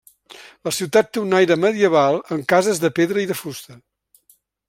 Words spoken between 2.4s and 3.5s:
cases de pedra i de